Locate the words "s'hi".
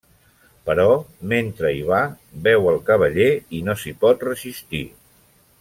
3.83-3.97